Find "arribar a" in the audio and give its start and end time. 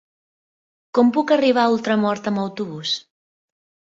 1.35-1.75